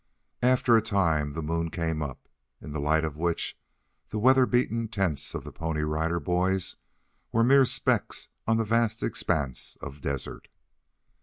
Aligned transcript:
After 0.41 0.75
a 0.75 0.81
time 0.81 1.33
the 1.33 1.43
moon 1.43 1.69
came 1.69 2.01
up, 2.01 2.27
in 2.59 2.71
the 2.71 2.79
light 2.81 3.05
of 3.05 3.17
which 3.17 3.55
the 4.09 4.17
weather 4.17 4.47
beaten 4.47 4.87
tents 4.87 5.35
of 5.35 5.43
the 5.43 5.51
Pony 5.51 5.81
Rider 5.83 6.19
Boys 6.19 6.75
were 7.31 7.43
mere 7.43 7.65
specks 7.65 8.29
on 8.47 8.57
the 8.57 8.65
vast 8.65 9.03
expanse 9.03 9.77
of 9.79 10.01
desert. 10.01 10.47